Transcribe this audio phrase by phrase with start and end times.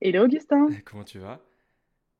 [0.00, 0.68] Hello Augustin.
[0.84, 1.40] Comment tu vas?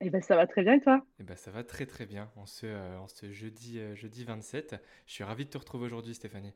[0.01, 1.05] Eh ben ça va très bien et toi?
[1.19, 2.31] Eh ben ça va très très bien.
[2.37, 4.77] En ce, euh, en ce jeudi, euh, jeudi 27,
[5.07, 6.53] je suis ravi de te retrouver aujourd'hui Stéphanie.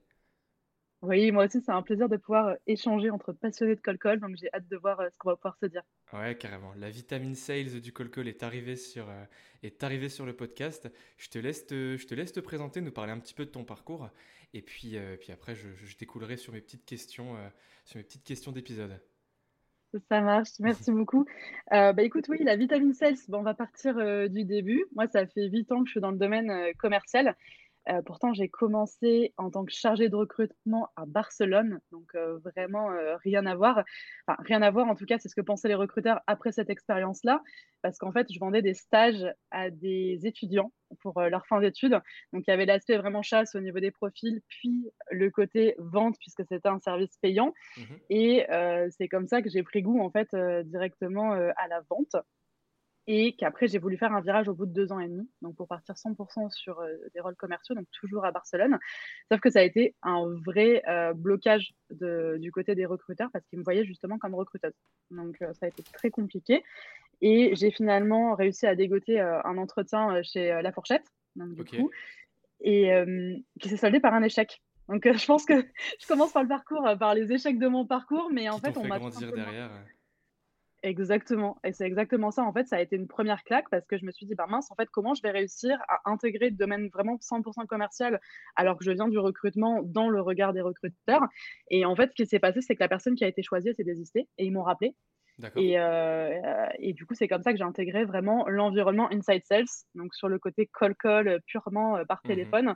[1.02, 4.36] Oui, moi aussi c'est un plaisir de pouvoir euh, échanger entre passionnés de col-col, donc
[4.36, 5.82] j'ai hâte de voir ce qu'on va pouvoir se dire.
[6.12, 6.74] Ouais, carrément.
[6.76, 9.08] La vitamine sales du col-col est arrivée sur,
[9.62, 10.92] est arrivée sur le podcast.
[11.16, 13.50] Je te, laisse te, je te laisse te présenter, nous parler un petit peu de
[13.50, 14.10] ton parcours,
[14.52, 17.36] et puis, puis après je, je découlerai sur mes petites questions,
[17.86, 19.00] sur mes petites questions d'épisode.
[20.08, 21.26] Ça marche, merci beaucoup.
[21.72, 24.84] Euh, bah, écoute, oui, la vitamine sales, on va partir euh, du début.
[24.94, 27.34] Moi, ça fait 8 ans que je suis dans le domaine euh, commercial.
[27.88, 32.90] Euh, pourtant, j'ai commencé en tant que chargée de recrutement à Barcelone, donc euh, vraiment
[32.90, 33.82] euh, rien à voir.
[34.26, 36.68] Enfin, rien à voir, en tout cas, c'est ce que pensaient les recruteurs après cette
[36.68, 37.42] expérience-là,
[37.82, 41.98] parce qu'en fait, je vendais des stages à des étudiants pour leur fin d'études.
[42.32, 46.16] Donc, il y avait l'aspect vraiment chasse au niveau des profils, puis le côté vente,
[46.18, 47.54] puisque c'était un service payant.
[47.76, 48.46] Mmh Et
[48.90, 50.28] c'est comme ça que j'ai pris goût, en fait,
[50.64, 52.16] directement à la vente
[53.12, 55.56] et qu'après j'ai voulu faire un virage au bout de deux ans et demi, donc
[55.56, 58.78] pour partir 100% sur euh, des rôles commerciaux, donc toujours à Barcelone.
[59.28, 63.44] Sauf que ça a été un vrai euh, blocage de, du côté des recruteurs parce
[63.48, 64.74] qu'ils me voyaient justement comme recruteuse.
[65.10, 66.62] Donc euh, ça a été très compliqué.
[67.20, 71.04] Et j'ai finalement réussi à dégoter un entretien chez La Fourchette,
[71.36, 71.90] donc, du coup,
[72.62, 72.90] et
[73.60, 74.62] qui s'est soldé par un échec.
[74.88, 75.52] Donc je pense que
[76.00, 78.86] je commence par le parcours, par les échecs de mon parcours, mais en fait on
[78.86, 79.70] m'a grandir derrière.
[80.82, 81.58] Exactement.
[81.62, 82.42] Et c'est exactement ça.
[82.42, 84.46] En fait, ça a été une première claque parce que je me suis dit, bah
[84.48, 88.18] mince, en fait, comment je vais réussir à intégrer le domaine vraiment 100% commercial
[88.56, 91.22] alors que je viens du recrutement dans le regard des recruteurs?
[91.70, 93.74] Et en fait, ce qui s'est passé, c'est que la personne qui a été choisie
[93.74, 94.94] s'est désistée et ils m'ont rappelé.
[95.56, 99.64] Et, euh, et, du coup, c'est comme ça que j'ai intégré vraiment l'environnement Inside Sales,
[99.94, 102.74] donc sur le côté call-call purement euh, par mmh téléphone.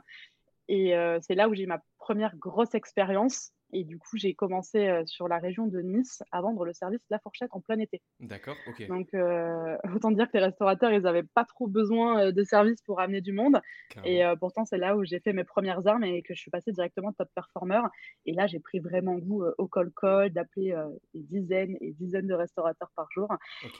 [0.67, 5.01] Et euh, c'est là où j'ai ma première grosse expérience et du coup, j'ai commencé
[5.05, 8.01] sur la région de Nice à vendre le service La Fourchette en plein été.
[8.19, 8.87] D'accord, ok.
[8.87, 9.09] Donc,
[9.95, 13.33] autant dire que les restaurateurs, ils n'avaient pas trop besoin de services pour amener du
[13.33, 13.59] monde.
[14.05, 16.71] Et pourtant, c'est là où j'ai fait mes premières armes et que je suis passée
[16.71, 17.81] directement top performer.
[18.25, 20.75] Et là, j'ai pris vraiment goût au call-call, d'appeler
[21.13, 23.27] des dizaines et dizaines de restaurateurs par jour.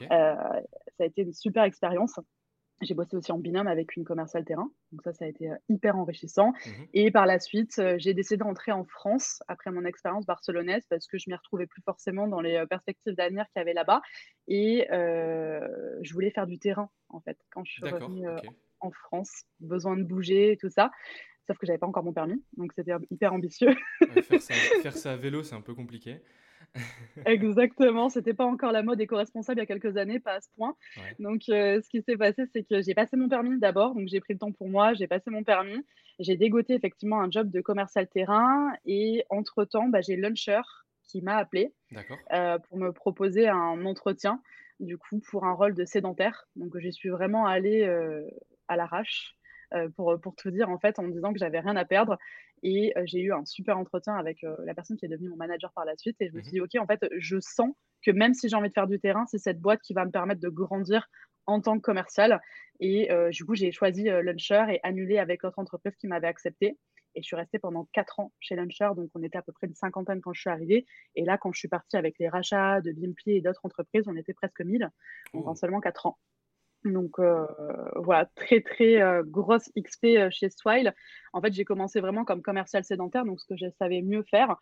[0.09, 0.35] ça
[0.99, 2.19] a été une super expérience.
[2.81, 5.97] J'ai bossé aussi en binôme avec une commerciale terrain, donc ça, ça a été hyper
[5.97, 6.51] enrichissant.
[6.51, 11.07] Mmh et par la suite, j'ai décidé d'entrer en France après mon expérience barcelonaise parce
[11.07, 14.01] que je m'y retrouvais plus forcément dans les perspectives d'avenir qu'il y avait là-bas.
[14.47, 18.27] Et je voulais faire du terrain, en fait, quand je suis revenue
[18.85, 19.43] en France.
[19.59, 20.91] Besoin de bouger et tout ça.
[21.47, 23.75] Sauf que j'avais pas encore mon permis, donc c'était hyper ambitieux.
[24.23, 26.21] faire, ça, faire ça à vélo, c'est un peu compliqué.
[27.25, 30.49] Exactement, c'était pas encore la mode éco-responsable il y a quelques années, pas à ce
[30.55, 30.75] point.
[31.19, 34.19] Donc, euh, ce qui s'est passé, c'est que j'ai passé mon permis d'abord, donc j'ai
[34.19, 35.85] pris le temps pour moi, j'ai passé mon permis,
[36.19, 40.61] j'ai dégoté effectivement un job de commercial terrain et entre-temps, bah, j'ai Luncher
[41.03, 41.73] qui m'a appelé
[42.33, 44.41] euh, pour me proposer un entretien,
[44.79, 46.47] du coup, pour un rôle de sédentaire.
[46.55, 48.27] Donc, j'y suis vraiment allée euh,
[48.67, 49.35] à l'arrache.
[49.95, 52.17] Pour, pour tout dire, en fait, en me disant que j'avais rien à perdre
[52.63, 55.85] et j'ai eu un super entretien avec la personne qui est devenue mon manager par
[55.85, 56.15] la suite.
[56.19, 57.71] Et je me mmh suis dit, OK, en fait, je sens
[58.03, 60.11] que même si j'ai envie de faire du terrain, c'est cette boîte qui va me
[60.11, 61.07] permettre de grandir
[61.47, 62.41] en tant que commercial.
[62.79, 66.77] Et du coup, j'ai choisi Luncher et annulé avec l'autre entreprise qui m'avait accepté.
[67.15, 68.89] Et je suis restée pendant quatre ans chez Luncher.
[68.95, 70.85] Donc, on était à peu près une cinquantaine quand je suis arrivée.
[71.15, 74.15] Et là, quand je suis partie avec les rachats de Bimpli et d'autres entreprises, on
[74.15, 74.89] était presque 1000.
[75.33, 75.55] Donc, en oh.
[75.55, 76.17] seulement quatre ans.
[76.85, 77.45] Donc euh,
[77.95, 80.93] voilà, très très euh, grosse XP euh, chez Swile.
[81.33, 84.55] En fait, j'ai commencé vraiment comme commercial sédentaire, donc ce que je savais mieux faire.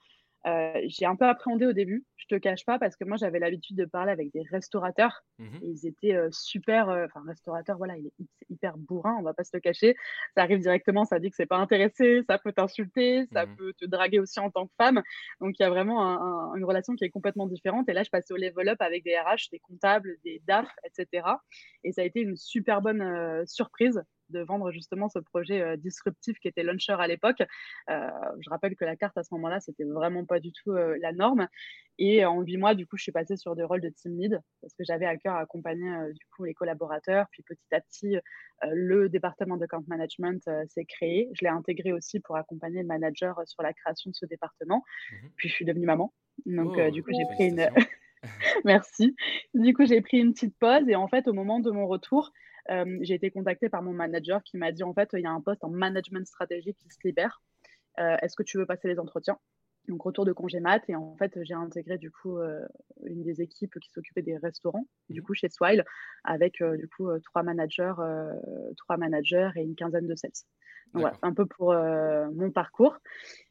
[0.46, 3.40] Euh, j'ai un peu appréhendé au début, je te cache pas, parce que moi j'avais
[3.40, 5.24] l'habitude de parler avec des restaurateurs.
[5.40, 8.14] Mmh ils étaient euh, super, euh, enfin restaurateur, voilà, il est
[8.50, 9.96] hyper bourrin, on va pas se le cacher.
[10.36, 13.74] Ça arrive directement, ça dit que c'est pas intéressé, ça peut t'insulter, ça mmh peut
[13.74, 15.02] te draguer aussi en tant que femme.
[15.40, 17.88] Donc il y a vraiment une relation qui est complètement différente.
[17.88, 21.28] Et là, je passais au level up avec des RH, des comptables, des DAF, etc.
[21.84, 26.48] Et ça a été une super bonne surprise de vendre justement ce projet disruptif qui
[26.48, 27.42] était Launcher à l'époque.
[27.88, 31.48] je rappelle que la carte à ce moment-là, c'était vraiment pas du tout la norme.
[32.00, 34.42] Et en huit mois, du coup, je suis passée sur des rôles de team lead
[34.62, 37.28] parce que j'avais à cœur accompagner du coup les collaborateurs.
[37.32, 38.18] Puis petit à petit,
[38.64, 41.30] le département de account management s'est créé.
[41.34, 44.84] Je l'ai intégré aussi pour accompagner le manager sur la création de ce département.
[45.12, 46.14] Mmh puis je suis devenue maman.
[46.46, 47.70] Donc, du coup, j'ai pris une.
[48.66, 49.16] Merci.
[49.54, 52.32] Du coup, j'ai pris une petite pause et en fait, au moment de mon retour,
[52.68, 55.42] j'ai été contactée par mon manager qui m'a dit en fait, il y a un
[55.42, 57.42] poste en management stratégique qui se libère.
[57.98, 59.38] Est-ce que tu veux passer les entretiens?
[59.90, 60.82] Donc retour de congé mat.
[60.88, 62.40] Et en fait j'ai intégré du coup
[63.04, 65.84] une des équipes qui s'occupait des restaurants du mmh coup chez Swile
[66.24, 67.94] avec du coup trois managers
[68.78, 70.32] trois managers et une quinzaine de sales.
[70.94, 72.98] Donc, voilà, un peu pour mon parcours.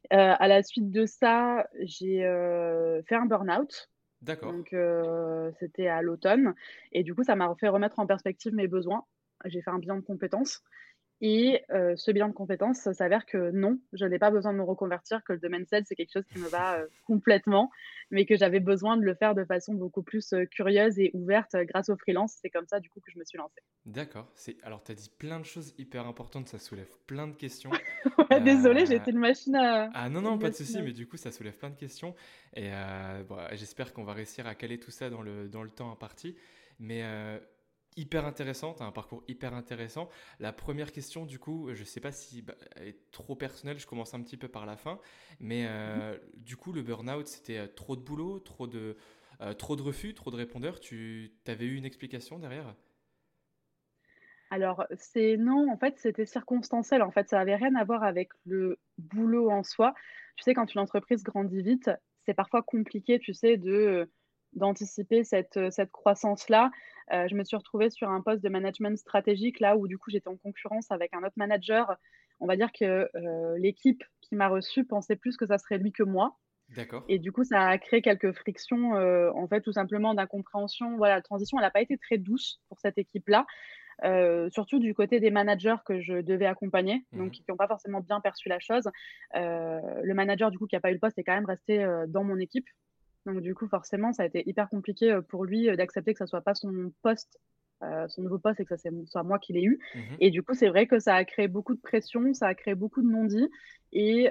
[0.09, 2.21] À la suite de ça j'ai
[3.07, 3.91] fait un burn out
[4.23, 4.53] D'accord.
[4.53, 4.75] donc,
[5.59, 6.55] c'était à l'automne
[6.93, 9.05] et du coup, ça m'a fait remettre en perspective mes besoins.
[9.45, 10.63] J'ai fait un bilan de compétences
[11.25, 15.23] et ce bilan de compétences, s'avère que non, je n'ai pas besoin de me reconvertir,
[15.23, 17.71] que le domaine sales, c'est quelque chose qui me va complètement,
[18.11, 21.91] mais que j'avais besoin de le faire de façon beaucoup plus curieuse et ouverte grâce
[21.91, 22.39] au freelance.
[22.43, 23.61] C'est comme ça, du coup, que je me suis lancée.
[23.87, 24.27] D'accord.
[24.65, 27.71] Alors, tu as dit plein de choses hyper importantes, ça soulève plein de questions.
[28.31, 29.91] ouais, Désolée, j'ai été une machine à...
[29.95, 32.17] Ah non, non, pas de souci, mais du coup, ça soulève plein de questions.
[32.57, 32.71] Et
[33.53, 36.35] j'espère qu'on va réussir à caler tout ça dans le, dans le temps imparti.
[36.81, 37.05] Mais
[37.97, 40.09] hyper intéressant, tu as un parcours hyper intéressant.
[40.41, 43.79] La première question, du coup, je ne sais pas si bah, elle est trop personnelle,
[43.79, 44.99] je commence un petit peu par la fin,
[45.41, 48.97] mais euh, du coup, le burn-out, c'était euh, trop de boulot, trop de,
[49.41, 50.81] euh, trop de refus, trop de répondeurs.
[50.81, 52.75] Tu avais eu une explication derrière?
[54.51, 57.03] Alors, c'est non, en fait, c'était circonstanciel.
[57.03, 59.95] En fait, ça n'avait rien à voir avec le boulot en soi.
[60.37, 61.91] Tu sais, quand une entreprise grandit vite,
[62.27, 64.11] c'est parfois compliqué, tu sais, de
[64.53, 66.71] d'anticiper cette, cette croissance-là.
[67.13, 70.11] Euh, je me suis retrouvée sur un poste de management stratégique, là où du coup
[70.11, 71.97] j'étais en concurrence avec un autre manager.
[72.41, 75.93] On va dire que euh, l'équipe qui m'a reçue pensait plus que ça serait lui
[75.93, 76.39] que moi.
[76.77, 77.05] D'accord.
[77.09, 80.97] Et du coup, ça a créé quelques frictions, euh, en fait, tout simplement d'incompréhension.
[80.97, 83.47] Voilà, la transition, elle n'a pas été très douce pour cette équipe-là.
[84.51, 88.01] surtout du côté des managers que je devais accompagner, donc mmh qui n'ont pas forcément
[88.01, 88.91] bien perçu la chose.
[89.35, 92.25] le manager du coup qui n'a pas eu le poste est quand même resté dans
[92.25, 92.67] mon équipe,
[93.27, 96.41] donc du coup, forcément, ça a été hyper compliqué pour lui d'accepter que ça soit
[96.41, 97.39] pas son poste,
[98.09, 99.79] son nouveau poste et que ça soit moi qui l'ai eu.
[99.95, 102.55] Mmh et du coup, c'est vrai que ça a créé beaucoup de pression, ça a
[102.55, 103.49] créé beaucoup de non-dits.
[103.93, 104.31] Et,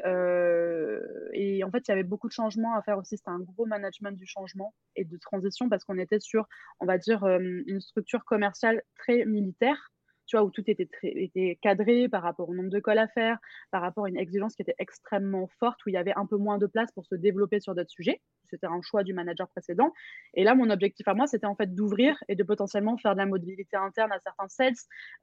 [1.33, 3.17] et, en fait, il y avait beaucoup de changements à faire aussi.
[3.17, 6.47] C'était un gros management du changement et de transition parce qu'on était sur,
[6.79, 9.91] on va dire, une structure commerciale très militaire
[10.31, 13.37] tu vois, où tout était, était cadré par rapport au nombre de calls à faire,
[13.69, 16.37] par rapport à une exigence qui était extrêmement forte, où il y avait un peu
[16.37, 18.21] moins de place pour se développer sur d'autres sujets.
[18.49, 19.91] C'était un choix du manager précédent.
[20.33, 23.17] Et là, mon objectif à moi, c'était en fait d'ouvrir et de potentiellement faire de
[23.17, 24.73] la mobilité interne à certains sales,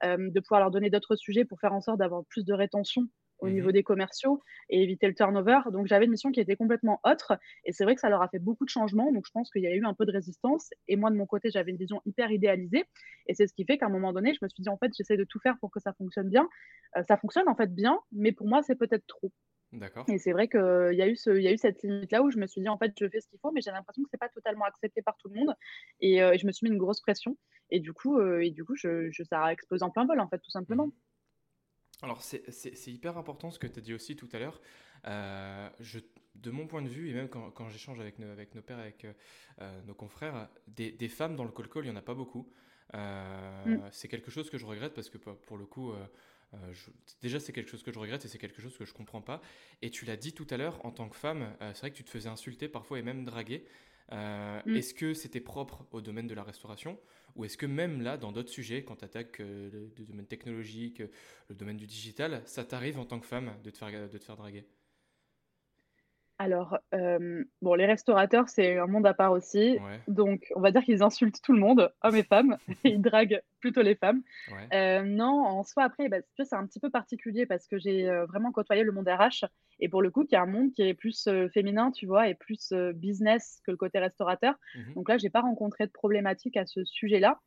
[0.03, 3.07] euh, de pouvoir leur donner d'autres sujets pour faire en sorte d'avoir plus de rétention
[3.39, 5.59] au mmh niveau des commerciaux et éviter le turnover.
[5.71, 8.29] Donc j'avais une mission qui était complètement autre et c'est vrai que ça leur a
[8.29, 9.11] fait beaucoup de changements.
[9.11, 11.25] Donc je pense qu'il y a eu un peu de résistance et moi de mon
[11.25, 12.85] côté j'avais une vision hyper idéalisée
[13.27, 14.91] et c'est ce qui fait qu'à un moment donné je me suis dit en fait
[14.97, 16.47] j'essaie de tout faire pour que ça fonctionne bien.
[16.97, 19.31] Euh, ça fonctionne en fait bien, mais pour moi c'est peut-être trop.
[19.71, 20.05] D'accord.
[20.07, 20.59] Et c'est vrai qu'il
[20.93, 22.77] y, a eu il y a eu cette limite-là où je me suis dit, en
[22.77, 25.01] fait, je fais ce qu'il faut, mais j'ai l'impression que ce n'est pas totalement accepté
[25.03, 25.53] par tout le monde.
[25.99, 27.37] Et euh, je me suis mis une grosse pression.
[27.69, 30.27] Et du coup, euh, et du coup je, ça a explosé en plein vol, en
[30.27, 30.89] fait, tout simplement.
[32.01, 34.61] Alors, c'est hyper important ce que tu as dit aussi tout à l'heure.
[35.07, 35.69] Euh,
[36.35, 39.03] de mon point de vue, et même quand, j'échange avec nos, avec nos pères, avec
[39.03, 39.11] euh,
[39.61, 42.49] euh, nos confrères, des, femmes dans le call-call, il n'y en a pas beaucoup.
[42.93, 43.77] Mm.
[43.91, 45.93] C'est quelque chose que je regrette parce que pour le coup,
[47.21, 49.41] déjà c'est quelque chose que je regrette et c'est quelque chose que je comprends pas.
[49.81, 52.03] Et tu l'as dit tout à l'heure, en tant que femme, c'est vrai que tu
[52.03, 53.65] te faisais insulter parfois et même draguer.
[54.11, 54.75] Mm.
[54.75, 56.97] Est-ce que c'était propre au domaine de la restauration
[57.35, 61.01] ou est-ce que même là, dans d'autres sujets, quand tu attaques euh, le, domaine technologique,
[61.47, 64.23] le domaine du digital, ça t'arrive en tant que femme de te faire, de te
[64.23, 64.65] faire draguer?
[66.39, 66.79] Alors,
[67.61, 69.77] bon, les restaurateurs, c'est un monde à part aussi.
[70.07, 73.41] Donc, on va dire qu'ils insultent tout le monde, hommes et femmes, et ils draguent
[73.59, 74.23] plutôt les femmes.
[74.71, 78.83] non, en soi, après, bah, c'est un petit peu particulier parce que j'ai vraiment côtoyé
[78.83, 79.45] le monde RH.
[79.81, 82.35] Et pour le coup, qui est un monde qui est plus féminin, tu vois, et
[82.35, 84.55] plus business que le côté restaurateur.
[84.75, 87.39] Mmh Donc là, j'ai pas rencontré de problématique à ce sujet-là.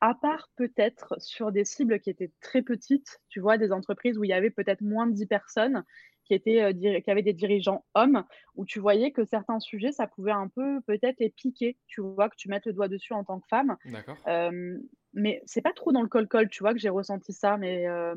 [0.00, 4.22] À part peut-être sur des cibles qui étaient très petites, tu vois, des entreprises où
[4.22, 5.84] il y avait peut-être moins de 10 personnes
[6.28, 10.06] qui, étaient, euh, qui avaient des dirigeants hommes, où tu voyais que certains sujets, ça
[10.06, 13.24] pouvait un peu peut-être les piquer, tu vois, que tu mettes le doigt dessus en
[13.24, 13.76] tant que femme.
[13.86, 14.16] D'accord.
[14.28, 14.78] Euh,
[15.14, 18.14] mais c'est pas trop dans le col-col, tu vois, que j'ai ressenti ça, mais euh,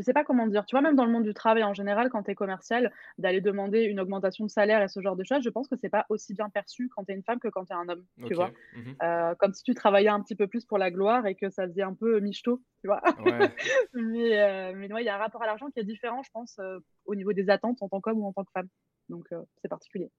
[0.00, 0.64] je sais pas comment dire.
[0.66, 3.40] Tu vois, même dans le monde du travail en général, quand tu es commercial, d'aller
[3.40, 6.06] demander une augmentation de salaire et ce genre de choses, je pense que c'est pas
[6.08, 8.34] aussi bien perçu quand tu es une femme que quand tu es un homme, tu
[8.34, 8.50] vois?
[8.74, 11.66] Mmh comme si tu travaillais un petit peu plus pour la gloire et que ça
[11.66, 13.00] faisait un peu michto, tu vois?
[13.94, 16.58] Mais mais ouais, il y a un rapport à l'argent qui est différent, je pense,
[17.04, 18.68] au niveau des attentes en tant qu'homme ou en tant que femme.
[19.08, 19.28] Donc
[19.62, 20.10] c'est particulier.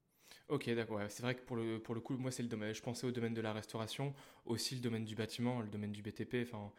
[0.47, 0.99] Ok, d'accord.
[1.09, 2.73] C'est vrai que pour le, pour le coup, moi, c'est le domaine.
[2.73, 4.13] Je pensais au domaine de la restauration,
[4.45, 6.43] aussi le domaine du bâtiment, le domaine du BTP.
[6.43, 6.71] Enfin,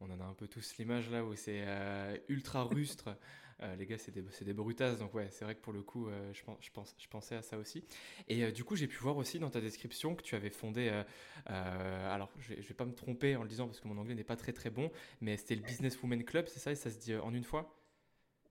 [0.00, 3.16] on en a un peu tous l'image là où c'est euh, ultra rustre.
[3.60, 5.00] Euh, les gars, c'est des, des brutasses.
[5.00, 7.34] Donc, ouais, c'est vrai que pour le coup, euh, je, pense, je, pense, je pensais
[7.34, 7.82] à ça aussi.
[8.28, 10.88] Et du coup, j'ai pu voir aussi dans ta description que tu avais fondé.
[11.44, 14.22] alors, je ne vais pas me tromper en le disant parce que mon anglais n'est
[14.22, 17.00] pas très très bon, mais c'était le Business Women Club, c'est ça Et ça se
[17.00, 17.76] dit en une fois?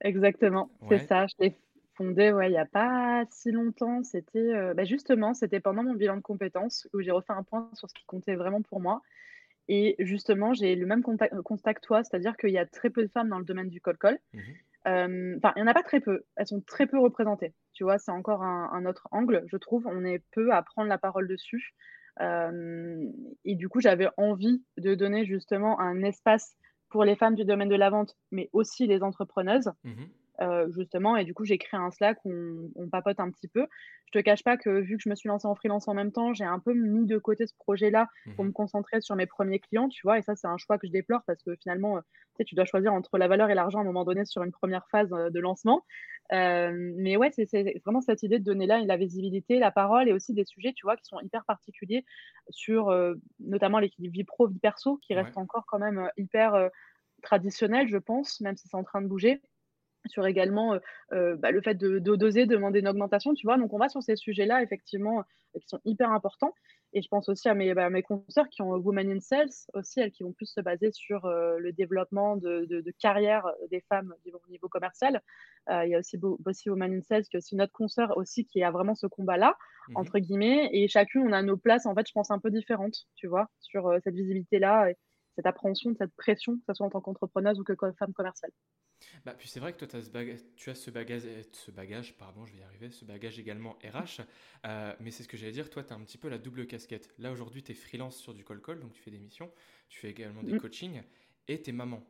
[0.02, 1.26] Exactement, c'est ça.
[1.28, 1.56] Je l'ai
[1.94, 4.04] fondé ouais, il n'y a pas si longtemps.
[4.04, 7.90] C'était bah, justement, c'était pendant mon bilan de compétences où j'ai refait un point sur
[7.90, 9.02] ce qui comptait vraiment pour moi.
[9.68, 13.12] Et justement, j'ai le même constat que toi, c'est-à-dire qu'il y a très peu de
[13.12, 14.18] femmes dans le domaine du col-col.
[14.34, 14.40] Mmh
[14.86, 16.24] enfin, il n'y en a pas très peu.
[16.38, 17.54] Elles sont très peu représentées.
[17.74, 19.86] Tu vois, c'est encore un, autre angle, je trouve.
[19.86, 21.76] On est peu à prendre la parole dessus.
[22.22, 26.56] et du coup, j'avais envie de donner justement un espace
[26.88, 29.72] pour les femmes du domaine de la vente, mais aussi les entrepreneuses.
[29.84, 30.04] Mmh
[30.40, 31.18] euh, justement.
[31.18, 33.66] Et du coup, j'ai créé un Slack où on, papote un petit peu.
[34.06, 36.12] Je te cache pas que vu que je me suis lancée en freelance en même
[36.12, 39.26] temps, j'ai un peu mis de côté ce projet-là pour mmh me concentrer sur mes
[39.26, 40.20] premiers clients, tu vois.
[40.20, 42.54] Et ça, c'est un choix que je déplore parce que finalement, euh, tu, sais, tu
[42.54, 45.12] dois choisir entre la valeur et l'argent à un moment donné sur une première phase
[45.12, 45.84] euh, de lancement.
[46.32, 50.34] mais ouais, c'est vraiment cette idée de donner là la visibilité, la parole et aussi
[50.34, 52.06] des sujets, tu vois, qui sont hyper particuliers
[52.50, 52.94] sur
[53.40, 56.70] notamment l'équilibre vie pro, vie perso, qui reste encore quand même hyper
[57.24, 59.42] traditionnel, je pense, même si c'est en train de bouger
[60.08, 60.78] sur également
[61.12, 63.58] bah, le fait de, doser, demander une augmentation, tu vois.
[63.58, 65.24] Donc, on va sur ces sujets-là, effectivement,
[65.60, 66.54] qui sont hyper importants.
[66.94, 70.00] Et je pense aussi à mes, bah, mes consoeurs qui ont Women in Sales, aussi,
[70.00, 74.50] elles qui vont plus se baser sur le développement de, de, carrière des femmes au
[74.50, 75.22] niveau commercial.
[75.70, 78.64] il y a aussi Bossy Women in Sales, qui est aussi notre consoeur aussi, qui
[78.64, 79.58] a vraiment ce combat-là,
[79.90, 80.70] mmh entre guillemets.
[80.72, 83.50] Et chacune, on a nos places, en fait, je pense, un peu différentes, tu vois,
[83.60, 84.96] sur cette visibilité-là, et
[85.38, 88.52] cette appréhension, cette pression, que ce soit en tant qu'entrepreneuse ou que femme commerciale.
[89.24, 92.18] Bah, puis c'est vrai que toi, as ce bagage, tu as ce bagage, ce bagage,
[92.18, 94.22] pardon, je vais y arriver, ce bagage également RH,
[94.66, 96.66] euh, mais c'est ce que j'allais dire, toi, tu as un petit peu la double
[96.66, 97.14] casquette.
[97.20, 99.52] Là, aujourd'hui, tu es freelance sur du call-call, donc tu fais des missions,
[99.90, 100.60] tu fais également des mm.
[100.60, 101.04] coachings,
[101.48, 102.04] et tu es maman.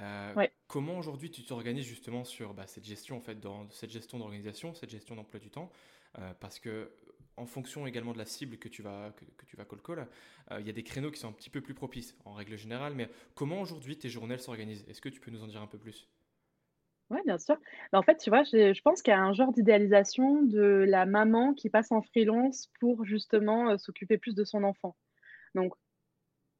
[0.00, 4.18] Euh, comment aujourd'hui tu t'organises justement sur bah, cette gestion en fait, dans, cette gestion
[4.18, 5.70] d'organisation, cette gestion d'emploi du temps?
[6.18, 6.90] Euh, Parce que
[7.38, 10.06] en fonction également de la cible que tu vas que, tu vas call call,
[10.58, 12.94] il y a des créneaux qui sont un petit peu plus propices en règle générale.
[12.94, 14.84] Mais comment aujourd'hui tes journées s'organisent?
[14.88, 16.08] Est-ce que tu peux nous en dire un peu plus?
[17.10, 17.56] Oui, bien sûr.
[17.92, 21.54] en fait, tu vois, je pense qu'il y a un genre d'idéalisation de la maman
[21.54, 24.94] qui passe en freelance pour justement s'occuper plus de son enfant.
[25.54, 25.72] Donc,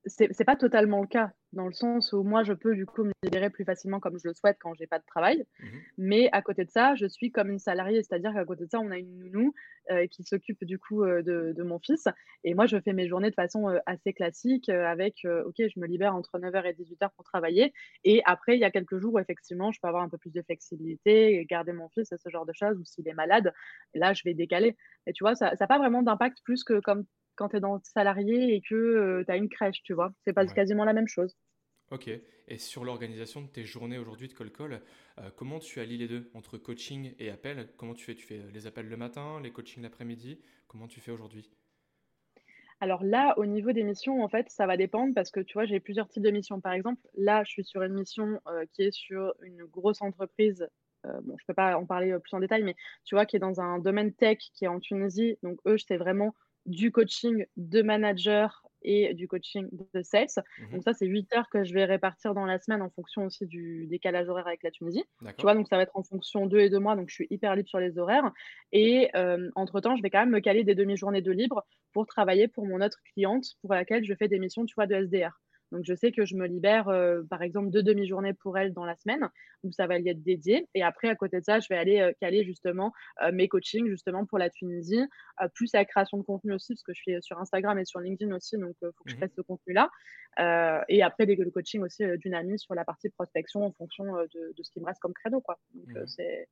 [0.06, 3.04] c'est n'est pas totalement le cas dans le sens où moi, je peux du coup
[3.04, 5.46] me libérer plus facilement comme je le souhaite quand j'ai pas de travail.
[5.60, 5.66] Mmh
[5.98, 8.80] Mais à côté de ça, je suis comme une salariée, c'est-à-dire qu'à côté de ça,
[8.80, 9.54] on a une nounou
[9.90, 12.06] euh, qui s'occupe du coup euh, de, mon fils.
[12.44, 15.86] Et moi, je fais mes journées de façon euh, assez classique avec, OK, je me
[15.86, 17.72] libère entre 9h et 18h pour travailler.
[18.04, 20.32] Et après, il y a quelques jours où effectivement, je peux avoir un peu plus
[20.32, 23.52] de flexibilité, garder mon fils et ce genre de choses, ou s'il est malade,
[23.94, 24.76] là, je vais décaler.
[25.06, 27.04] Et tu vois, ça n'a pas vraiment d'impact plus que comme
[27.38, 30.12] quand tu es dans le salarié et que tu as une crèche, tu vois.
[30.24, 31.36] C'est pas quasiment la même chose.
[31.90, 32.10] Ok.
[32.50, 34.82] Et sur l'organisation de tes journées aujourd'hui de call,
[35.18, 37.68] euh, comment tu allies les deux entre coaching et appel?
[37.76, 38.14] Comment tu fais?
[38.14, 40.40] Tu fais les appels le matin, les coachings l'après-midi?
[40.66, 41.50] Comment tu fais aujourd'hui?
[42.80, 45.66] Alors là, au niveau des missions, en fait, ça va dépendre parce que tu vois,
[45.66, 46.60] j'ai plusieurs types de missions.
[46.60, 48.40] Par exemple, là, je suis sur une mission
[48.72, 50.68] qui est sur une grosse entreprise.
[51.04, 53.40] bon, je ne peux pas en parler plus en détail, mais tu vois, qui est
[53.40, 55.38] dans un domaine tech qui est en Tunisie.
[55.42, 56.34] Donc, eux, c'est vraiment
[56.66, 60.26] du coaching de manager et du coaching de sales.
[60.58, 63.24] Mmh donc ça, c'est 8 heures que je vais répartir dans la semaine en fonction
[63.24, 65.04] aussi du décalage horaire avec la Tunisie.
[65.36, 67.26] Tu vois, donc ça va être en fonction d'eux et de moi, donc je suis
[67.30, 68.30] hyper libre sur les horaires.
[68.72, 69.10] Et
[69.56, 72.80] entre-temps, je vais quand même me caler des demi-journées de libre pour travailler pour mon
[72.80, 75.40] autre cliente pour laquelle je fais des missions, tu vois, de SDR.
[75.72, 78.84] Donc, je sais que je me libère, euh, par exemple, deux demi-journées pour elle dans
[78.84, 79.28] la semaine,
[79.64, 80.66] où ça va y être dédié.
[80.74, 83.86] Et après, à côté de ça, je vais aller euh, caler justement euh, mes coachings
[83.88, 85.04] justement pour la Tunisie,
[85.54, 88.34] plus la création de contenu aussi, parce que je suis sur Instagram et sur LinkedIn
[88.34, 89.90] aussi, donc il faut que je mmh fasse ce contenu-là.
[90.88, 94.70] et après, le coaching aussi d'une amie sur la partie prospection en fonction de, ce
[94.70, 95.40] qui me reste comme credo.
[95.40, 95.58] Quoi.
[95.74, 96.48] Donc, mmh c'est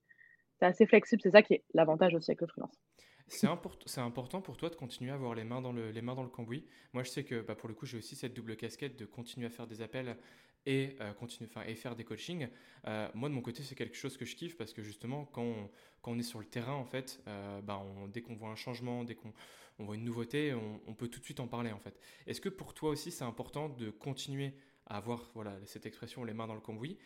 [0.60, 1.20] assez flexible.
[1.22, 2.80] C'est ça qui est l'avantage aussi avec le freelance.
[3.28, 6.22] C'est important pour toi de continuer à avoir les mains dans le, les mains dans
[6.22, 6.64] le cambouis.
[6.92, 9.46] Moi, je sais que bah, pour le coup, j'ai aussi cette double casquette de continuer
[9.46, 10.16] à faire des appels
[10.64, 12.48] et, euh, continuer, et faire des coachings.
[12.86, 15.42] Euh, moi, de mon côté, c'est quelque chose que je kiffe parce que justement, quand
[15.42, 15.70] on,
[16.02, 19.04] quand on est sur le terrain, en fait, euh, bah, dès qu'on voit un changement,
[19.04, 19.32] dès qu'on
[19.78, 22.00] on voit une nouveauté, on, on, peut tout de suite en parler, en fait.
[22.26, 24.54] Est-ce que pour toi aussi, c'est important de continuer
[24.86, 26.96] à avoir voilà, cette expression, les mains dans le cambouis?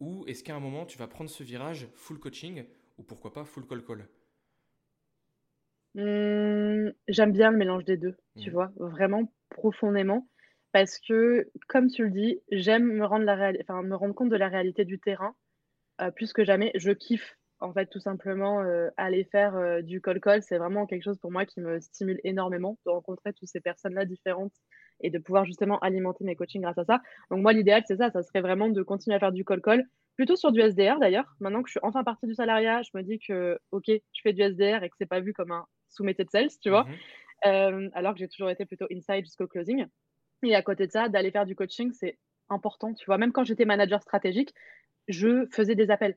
[0.00, 2.64] Ou est-ce qu'à un moment, tu vas prendre ce virage full coaching
[2.98, 4.08] ou pourquoi pas full call call
[5.96, 8.52] mmh, J'aime bien le mélange des deux, tu mmh.
[8.52, 10.28] vois, vraiment profondément.
[10.72, 14.36] Parce que, comme tu le dis, j'aime me, rendre la enfin, me rendre compte de
[14.36, 15.34] la réalité du terrain
[16.02, 16.70] euh, plus que jamais.
[16.74, 20.42] Je kiffe, en fait, tout simplement, euh, aller faire euh, du call-call.
[20.42, 24.04] C'est vraiment quelque chose pour moi qui me stimule énormément de rencontrer toutes ces personnes-là
[24.04, 24.52] différentes
[25.00, 27.00] et de pouvoir justement alimenter mes coachings grâce à ça.
[27.30, 28.10] Donc, moi, l'idéal, c'est ça.
[28.10, 29.82] Ça serait vraiment de continuer à faire du call-call,
[30.16, 31.36] plutôt sur du SDR d'ailleurs.
[31.40, 34.34] Maintenant que je suis enfin partie du salariat, je me dis que, OK, je fais
[34.34, 35.64] du SDR et que c'est pas vu comme un
[35.96, 36.84] sous-métier de sales, tu vois.
[36.84, 36.94] Mmh
[37.44, 39.86] alors que j'ai toujours été plutôt inside jusqu'au closing.
[40.42, 42.92] Et à côté de ça, d'aller faire du coaching, c'est important.
[42.92, 44.52] Tu vois, même quand j'étais manager stratégique,
[45.06, 46.16] je faisais des appels.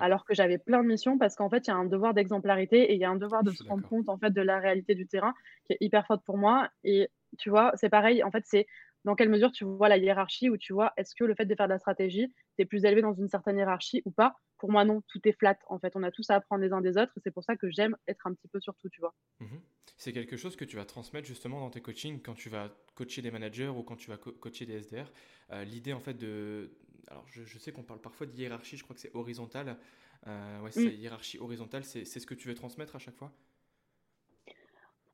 [0.00, 2.90] Alors que j'avais plein de missions parce qu'en fait, il y a un devoir d'exemplarité
[2.90, 4.94] et il y a un devoir de se rendre compte en fait de la réalité
[4.94, 5.34] du terrain
[5.66, 6.70] qui est hyper forte pour moi.
[6.84, 8.22] Et tu vois, c'est pareil.
[8.24, 8.66] En fait, c'est
[9.04, 11.54] dans quelle mesure tu vois la hiérarchie ou tu vois est-ce que le fait de
[11.54, 14.34] faire de la stratégie, tu es plus élevé dans une certaine hiérarchie ou pas?
[14.58, 15.58] Pour moi, non, tout est flat.
[15.68, 17.12] En fait, on a tous à apprendre les uns des autres.
[17.22, 19.14] C'est pour ça que j'aime être un petit peu sur tout, tu vois.
[19.40, 19.56] Mmh
[19.96, 23.22] c'est quelque chose que tu vas transmettre justement dans tes coachings quand tu vas coacher
[23.22, 25.10] des managers ou quand tu vas coacher des SDR.
[25.52, 26.72] Euh, l'idée en fait de...
[27.08, 29.78] Alors je, sais qu'on parle parfois de hiérarchie, je crois que c'est horizontal.
[30.26, 33.32] Euh, ouais, c'est hiérarchie horizontale, c'est ce que tu veux transmettre à chaque fois?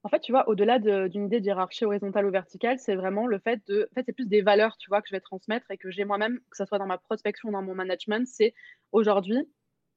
[0.02, 3.38] En fait, tu vois, au-delà d'une idée de hiérarchie horizontale ou verticale, c'est vraiment le
[3.38, 3.88] fait de.
[3.90, 6.04] En fait, c'est plus des valeurs, tu vois, que je vais transmettre et que j'ai
[6.04, 8.26] moi-même, que ce soit dans ma prospection ou dans mon management.
[8.26, 8.54] C'est
[8.92, 9.38] aujourd'hui,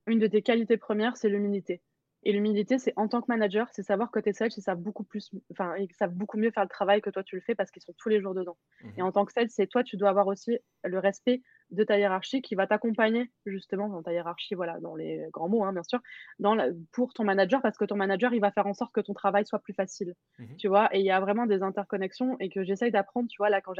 [0.08, 1.82] une de tes qualités premières, c'est l'humilité.
[2.26, 5.04] Et l'humilité, c'est en tant que manager, c'est savoir que tes sales, ils savent beaucoup
[5.04, 7.70] plus, enfin, ils savent beaucoup mieux faire le travail que toi tu le fais parce
[7.70, 8.58] qu'ils sont tous les jours dedans.
[8.82, 11.42] Mmh et en tant que sales, c'est toi, tu dois avoir aussi le respect
[11.74, 15.64] de ta hiérarchie qui va t'accompagner justement dans ta hiérarchie, voilà, dans les grands mots,
[15.64, 16.00] hein, bien sûr,
[16.40, 16.56] dans
[16.92, 19.46] pour ton manager parce que ton manager, il va faire en sorte que ton travail
[19.46, 20.96] soit plus facile, mmh tu vois.
[20.96, 23.74] Et il y a vraiment des interconnexions et que j'essaye d'apprendre, tu vois, là, quand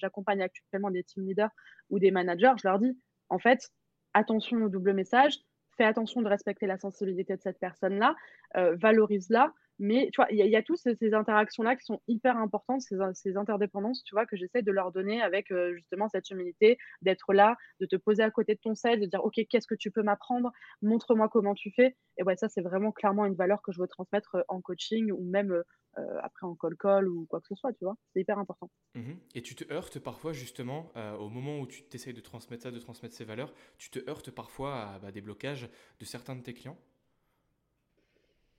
[0.00, 1.50] j'accompagne actuellement des team leaders
[1.90, 2.98] ou des managers, je leur dis,
[3.28, 3.70] en fait,
[4.14, 5.38] attention au double message
[5.76, 8.14] fais attention de respecter la sensibilité de cette personne-là,
[8.56, 9.52] euh, valorise-la.
[9.82, 14.04] Mais tu vois, il y, a toutes ces, interactions-là qui sont hyper importantes, ces, interdépendances,
[14.04, 17.86] tu vois, que j'essaie de leur donner avec euh, justement cette humilité, d'être là, de
[17.86, 20.52] te poser à côté de ton sel, de dire, OK, qu'est-ce que tu peux m'apprendre?
[20.82, 21.96] Montre-moi comment tu fais.
[22.16, 25.10] Et ouais, ça, c'est vraiment clairement une valeur que je veux transmettre euh, en coaching
[25.10, 27.96] ou même euh, après en call call ou quoi que ce soit, tu vois.
[28.12, 28.70] C'est hyper important.
[28.94, 29.18] Mhm.
[29.34, 32.78] Et tu te heurtes parfois justement au moment où tu t'essayes de transmettre ça, de
[32.78, 35.68] transmettre ces valeurs, tu te heurtes parfois à bah, des blocages
[35.98, 36.78] de certains de tes clients?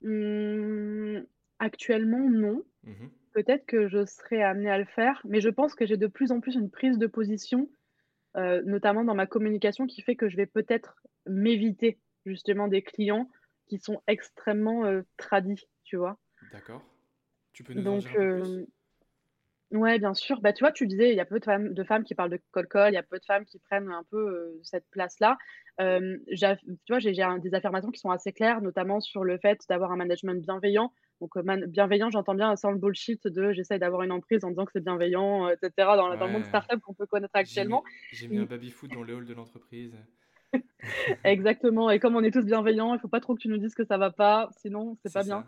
[0.04, 1.26] Mmh,
[1.60, 2.64] Actuellement, non.
[2.84, 3.10] Mhm.
[3.34, 6.32] Peut-être que je serais amenée à le faire, mais je pense que j'ai de plus
[6.32, 7.70] en plus une prise de position,
[8.36, 13.30] euh, notamment dans ma communication, qui fait que je vais peut-être m'éviter justement des clients
[13.68, 14.84] qui sont extrêmement
[15.18, 16.20] tradis, tu vois.
[16.52, 16.84] D'accord.
[17.54, 18.66] Tu peux nous Donc, euh,
[19.74, 20.40] ouais, bien sûr.
[20.42, 22.30] Bah, tu vois, tu disais, il y a peu de femmes, de femmes qui parlent
[22.30, 25.38] de call-call, il y a peu de femmes qui prennent un peu euh, cette place-là.
[25.82, 26.46] Euh, tu
[26.90, 30.42] vois, j'ai des affirmations qui sont assez claires, notamment sur le fait d'avoir un management
[30.42, 30.94] bienveillant.
[31.22, 31.32] Donc,
[31.68, 34.84] bienveillant, j'entends bien sans le bullshit de j'essaie d'avoir une emprise en disant que c'est
[34.84, 37.84] bienveillant, etc., dans, le monde startup qu'on peut connaître actuellement.
[38.12, 39.96] J'ai mis, un baby-foot dans le hall de l'entreprise.
[41.24, 41.90] Exactement.
[41.90, 43.86] Et comme on est tous bienveillants, il faut pas trop que tu nous dises que
[43.86, 45.46] ça va pas, sinon c'est pas bien.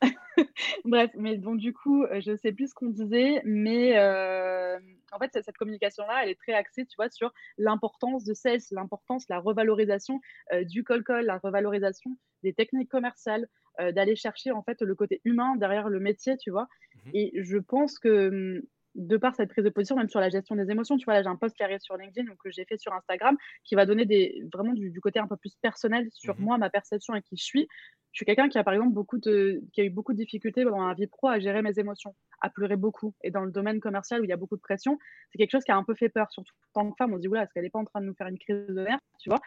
[0.84, 4.78] Bref, mais donc du coup, euh, je sais plus ce qu'on disait, mais euh,
[5.12, 9.28] en fait, cette communication-là, elle est très axée, tu vois, sur l'importance de sales, l'importance,
[9.28, 10.20] la revalorisation
[10.52, 13.48] euh, du call-call, la revalorisation des techniques commerciales,
[13.94, 16.66] d'aller chercher en fait le côté humain derrière le métier, tu vois.
[16.96, 18.62] Mmh Et je pense que hum,
[18.98, 21.22] de par cette prise de position, même sur la gestion des émotions, tu vois, là
[21.22, 23.86] j'ai un post qui arrive sur LinkedIn, donc que j'ai fait sur Instagram, qui va
[23.86, 27.22] donner des, vraiment du, côté un peu plus personnel sur mmh moi, ma perception et
[27.22, 27.68] qui je suis.
[28.12, 30.64] Je suis quelqu'un qui a par exemple beaucoup de, qui a eu beaucoup de difficultés
[30.64, 33.14] dans la vie pro à gérer mes émotions, à pleurer beaucoup.
[33.22, 34.98] Et dans le domaine commercial où il y a beaucoup de pression,
[35.30, 37.12] c'est quelque chose qui a un peu fait peur, surtout en tant que femme.
[37.12, 38.66] On se dit, oula, est-ce qu'elle n'est pas en train de nous faire une crise
[38.66, 39.40] de nerfs, tu vois?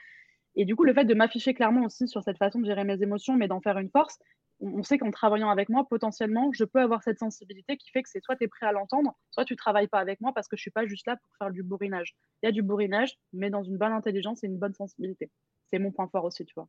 [0.56, 3.02] Et du coup, le fait de m'afficher clairement aussi sur cette façon de gérer mes
[3.02, 4.20] émotions, mais d'en faire une force,
[4.62, 8.10] on sait qu'en travaillant avec moi, potentiellement, je peux avoir cette sensibilité qui fait que
[8.10, 10.56] c'est soit tu es prêt à l'entendre, soit tu travailles pas avec moi parce que
[10.56, 12.16] je suis pas juste là pour faire du bourrinage.
[12.42, 15.30] Il y a du bourrinage, mais dans une bonne intelligence et une bonne sensibilité.
[15.70, 16.68] C'est mon point fort aussi, tu vois.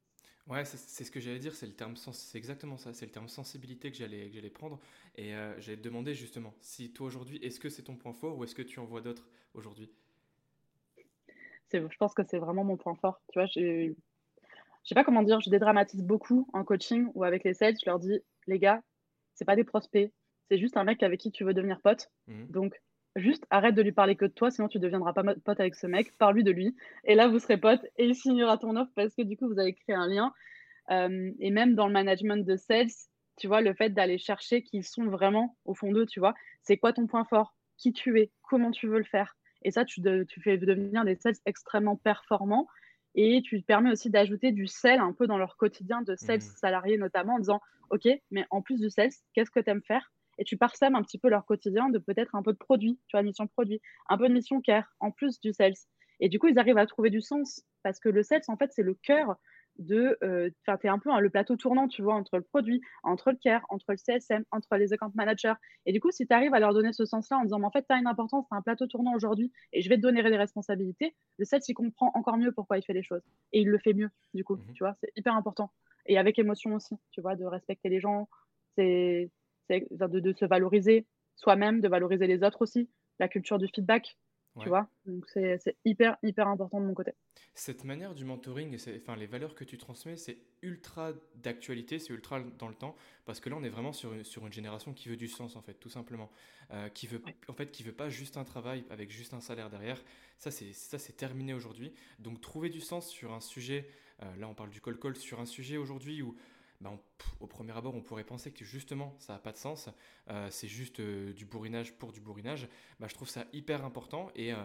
[0.48, 3.28] Ouais, c'est ce que j'allais dire, c'est le terme c'est exactement ça, c'est le terme
[3.28, 4.81] sensibilité que j'allais j'allais prendre
[5.14, 8.37] et euh, j'allais te demander justement si toi aujourd'hui, est-ce que c'est ton point fort
[8.37, 9.88] ou est-ce que tu en vois d'autres aujourd'hui?
[11.72, 13.22] Je pense que c'est vraiment mon point fort.
[13.33, 13.96] Tu vois, j'ai
[14.85, 17.77] je sais pas comment dire, je dédramatise beaucoup en coaching ou avec les sales.
[17.81, 18.83] Je leur dis, les gars,
[19.35, 20.12] c'est pas des prospects,
[20.51, 22.11] c'est juste un mec avec qui tu veux devenir pote.
[22.27, 22.49] Mhm.
[22.49, 22.81] Donc,
[23.16, 25.87] juste arrête de lui parler que de toi, sinon tu deviendras pas pote avec ce
[25.87, 26.16] mec.
[26.18, 26.75] Parle-lui de lui.
[27.05, 29.59] Et là, vous serez pote et il signera ton offre parce que du coup, vous
[29.59, 30.33] avez créé un lien.
[30.90, 32.90] Euh, et même dans le management de sales,
[33.37, 36.77] tu vois, le fait d'aller chercher qui sont vraiment au fond d'eux, tu vois, c'est
[36.77, 39.37] quoi ton point fort, qui tu es, comment tu veux le faire?
[39.62, 42.66] Et ça, tu, tu fais devenir des sales extrêmement performants
[43.14, 46.57] et tu permets aussi d'ajouter du sel un peu dans leur quotidien de sales mmh.
[46.61, 50.12] salariés notamment en disant OK, mais en plus du sales, qu'est-ce que tu aimes faire?
[50.38, 53.16] Et tu parsèmes un petit peu leur quotidien de peut-être un peu de produit, tu
[53.16, 55.75] vois, mission produit, un peu de mission care en plus du sales.
[56.20, 58.72] Et du coup, ils arrivent à trouver du sens parce que le sales, en fait,
[58.72, 59.37] c'est le cœur
[59.78, 60.18] de.
[60.22, 63.30] Euh, enfin, tu es un peu le plateau tournant, tu vois, entre le produit, entre
[63.30, 65.54] le care, entre le CSM, entre les account managers.
[65.87, 67.70] Et du coup, si tu arrives à leur donner ce sens-là en disant, mais en
[67.70, 70.02] fait, tu as une importance, tu as un plateau tournant aujourd'hui et je vais te
[70.02, 73.22] donner des responsabilités, le sales, il comprend encore mieux pourquoi il fait les choses.
[73.52, 75.70] Et il le fait mieux, du coup, mmh tu vois, c'est hyper important.
[76.06, 78.28] Et avec émotion aussi, tu vois, de respecter les gens,
[78.76, 79.30] c'est
[79.70, 81.06] de, de se valoriser
[81.37, 84.16] soi-même, de valoriser les autres aussi, la culture du feedback,
[84.61, 87.12] tu vois Donc c'est hyper, hyper important de mon côté.
[87.54, 92.12] Cette manière du mentoring, et enfin, les valeurs que tu transmets, c'est ultra d'actualité, c'est
[92.12, 94.94] ultra dans le temps, parce que là, on est vraiment sur une, sur une génération
[94.94, 96.30] qui veut du sens, en fait, tout simplement.
[96.70, 99.68] Euh, qui veut, en fait, qui veut pas juste un travail avec juste un salaire
[99.68, 100.02] derrière.
[100.38, 101.92] Ça, c'est terminé aujourd'hui.
[102.18, 103.88] Donc, trouver du sens sur un sujet,
[104.22, 106.34] euh, là, on parle du call-call, sur un sujet aujourd'hui où
[106.82, 106.92] bah,
[107.38, 109.88] au premier abord, on pourrait penser que justement, ça n'a pas de sens,
[110.28, 112.68] euh, c'est juste euh, du bourrinage pour du bourrinage.
[112.98, 114.64] Bah, je trouve ça hyper important et euh,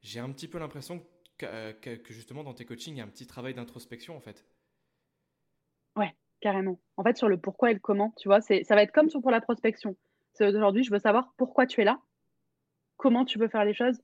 [0.00, 1.04] j'ai un petit peu l'impression que,
[1.40, 4.44] que, justement dans tes coachings, il y a un petit travail d'introspection en fait.
[5.96, 6.80] Ouais, carrément.
[6.96, 9.30] En fait, sur le pourquoi et le comment, tu vois, ça va être comme pour
[9.30, 9.96] la prospection.
[10.40, 12.00] Aujourd'hui, je veux savoir pourquoi tu es là,
[12.96, 14.00] comment tu veux faire les choses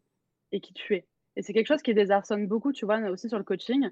[0.52, 1.06] et qui tu es.
[1.36, 3.90] Et c'est quelque chose qui désarçonne beaucoup, tu vois, aussi sur le coaching.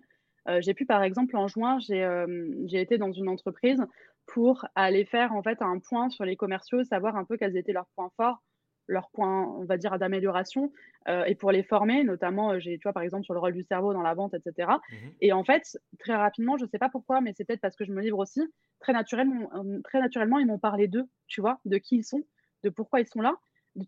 [0.48, 3.82] Euh, j'ai pu, par exemple, en juin, euh, j'ai été dans une entreprise
[4.26, 7.72] pour aller faire en fait un point sur les commerciaux, savoir un peu quels étaient
[7.72, 8.42] leurs points forts,
[8.86, 10.72] leurs points, on va dire, d'amélioration,
[11.08, 13.62] euh, et pour les former, notamment, j'ai, tu vois, par exemple, sur le rôle du
[13.62, 14.68] cerveau dans la vente, etc.
[14.90, 17.76] Mmh et en fait, très rapidement, je ne sais pas pourquoi, mais c'est peut-être parce
[17.76, 18.42] que je me livre aussi,
[18.80, 19.50] très naturellement,
[19.84, 22.24] très naturellement ils m'ont parlé d'eux, tu vois, de qui ils sont,
[22.62, 23.34] de pourquoi ils sont là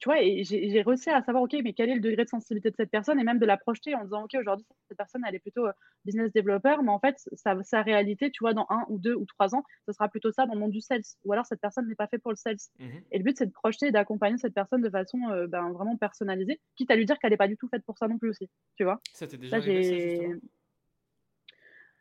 [0.01, 2.71] tu vois, et j'ai réussi à savoir, OK, mais quel est le degré de sensibilité
[2.71, 5.35] de cette personne et même de la projeter en disant, OK, aujourd'hui, cette personne, elle
[5.37, 5.73] est plutôt euh,
[6.05, 9.25] business developer, mais en fait, sa, sa, réalité, tu vois, dans un ou deux ou
[9.27, 11.03] trois ans, ce sera plutôt ça dans le monde du sales.
[11.25, 12.57] Ou alors, cette personne n'est pas faite pour le sales.
[12.79, 15.71] Mmh et le but, c'est de projeter et d'accompagner cette personne de façon euh, ben,
[15.71, 18.19] vraiment personnalisée, quitte à lui dire qu'elle n'est pas du tout faite pour ça non
[18.19, 19.01] plus aussi, tu vois.
[19.13, 20.25] Ça t'est déjà arrivé, ça,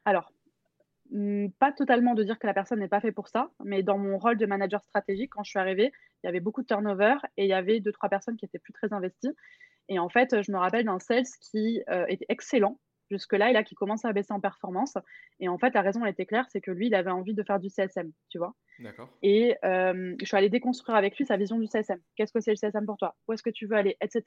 [0.05, 0.34] Alors, Mmh,
[1.59, 4.17] pas totalement de dire que la personne n'est pas faite pour ça, mais dans mon
[4.17, 5.91] rôle de manager stratégique, quand je suis arrivée,
[6.23, 8.59] il y avait beaucoup de turnover et il y avait deux, trois personnes qui étaient
[8.59, 9.35] plus très investies.
[9.87, 12.79] Et en fait, je me rappelle d'un sales qui euh, était excellent
[13.11, 14.95] jusque-là et là qui commence à baisser en performance.
[15.39, 17.43] Et en fait, la raison, elle était claire, c'est que lui, il avait envie de
[17.43, 18.55] faire du CSM, tu vois.
[18.79, 19.09] D'accord.
[19.21, 21.99] Et euh, je suis allée déconstruire avec lui sa vision du CSM.
[22.15, 23.15] Qu'est-ce que c'est le CSM pour toi?
[23.27, 23.95] Où est-ce que tu veux aller?
[24.01, 24.23] Etc.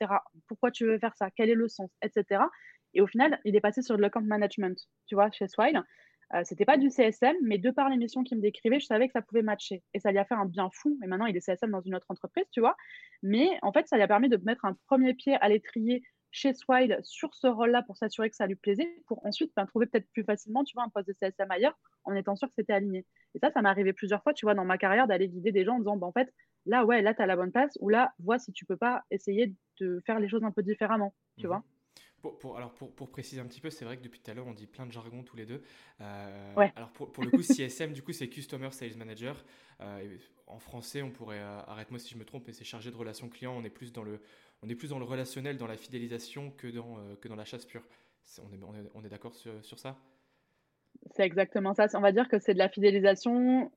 [0.46, 1.28] Pourquoi tu veux faire ça?
[1.34, 1.90] Quel est le sens?
[2.02, 2.40] Etc.
[2.94, 5.82] Et au final, il est passé sur le account management, tu vois, chez Swile.
[6.34, 9.12] Euh, c'était pas du CSM, mais de par l'émission qu'il me décrivait, je savais que
[9.12, 9.82] ça pouvait matcher.
[9.94, 10.98] Et ça lui a fait un bien fou.
[11.02, 12.76] Et maintenant, il est CSM dans une autre entreprise, tu vois.
[13.22, 16.52] Mais en fait, ça lui a permis de mettre un premier pied à l'étrier chez
[16.52, 20.08] Swile sur ce rôle-là pour s'assurer que ça lui plaisait, pour ensuite ben, trouver peut-être
[20.12, 23.06] plus facilement, tu vois, un poste de CSM ailleurs en étant sûr que c'était aligné.
[23.34, 25.64] Et ça, ça m'est arrivé plusieurs fois, tu vois, dans ma carrière, d'aller guider des
[25.64, 26.32] gens en disant, ben, en fait,
[26.66, 29.02] là, ouais, là, tu as la bonne place, ou là, vois si tu peux pas
[29.10, 31.64] essayer de faire les choses un peu différemment, tu mmh vois.
[32.20, 34.46] Pour, alors pour, pour, préciser un petit peu, c'est vrai que depuis tout à l'heure,
[34.48, 35.62] on dit plein de jargon tous les deux.
[36.00, 36.72] Euh, ouais.
[36.74, 39.44] Alors pour, pour, le coup, CSM, du coup, c'est Customer Sales Manager.
[39.80, 40.16] Euh,
[40.48, 43.28] en français, on pourrait, euh, arrête-moi si je me trompe, mais c'est chargé de relations
[43.28, 43.54] clients.
[43.56, 44.20] On est plus dans le,
[44.62, 47.64] on est plus dans le relationnel, dans la fidélisation que dans, que dans la chasse
[47.64, 47.86] pure.
[48.42, 49.96] on est, on est, on est d'accord sur, sur ça?
[51.12, 51.86] C'est exactement ça.
[51.94, 53.70] On va dire que c'est de la fidélisation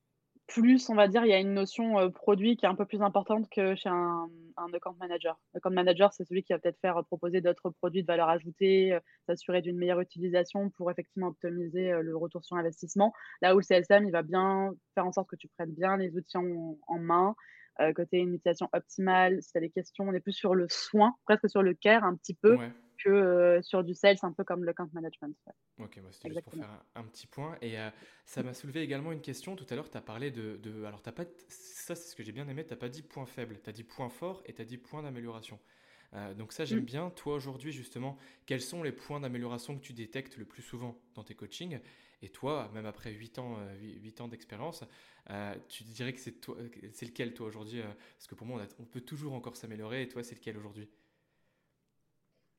[0.54, 2.86] plus, on va dire, il y a une notion euh, produit qui est un peu
[2.86, 5.40] plus importante que chez un, un account manager.
[5.56, 8.94] Account manager, c'est celui qui va peut-être faire euh, proposer d'autres produits de valeur ajoutée,
[8.94, 13.14] euh, s'assurer d'une meilleure utilisation pour effectivement optimiser le retour sur investissement.
[13.42, 16.16] Là où le CSM, il va bien faire en sorte que tu prennes bien les
[16.18, 17.36] outils en, main,
[17.80, 19.42] que tu aies une utilisation optimale.
[19.42, 22.04] Si tu as des questions, on est plus sur le soin, presque sur le care
[22.04, 22.58] un petit peu
[23.04, 25.36] que euh, sur du sales, un peu comme le account management.
[25.80, 27.58] Ok, c'était juste pour faire un, petit point.
[27.62, 27.90] Et euh,
[28.26, 29.56] ça m'a soulevé également une question.
[29.56, 32.24] Tout à l'heure, tu as parlé de, de alors, as pas, ça, c'est ce que
[32.24, 34.54] j'ai bien aimé, tu n'as pas dit point faible, tu as dit point fort et
[34.54, 35.60] tu as dit point d'amélioration.
[36.14, 36.86] Euh, donc ça, j'aime mm.
[36.86, 37.10] bien.
[37.12, 41.24] Toi, aujourd'hui, justement, quels sont les points d'amélioration que tu détectes le plus souvent dans
[41.24, 41.80] tes coachings?
[42.24, 44.84] Et toi, même après 8 ans, 8, ans d'expérience,
[45.70, 46.36] tu dirais que c'est,
[47.06, 50.04] lequel, toi, aujourd'hui Parce que pour moi, on, on peut toujours encore s'améliorer.
[50.04, 50.88] Et toi, c'est lequel aujourd'hui?